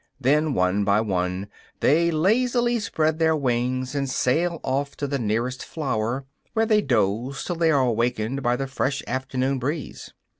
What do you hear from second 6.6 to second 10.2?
they doze till they are awakened by the fresh afternoon breeze.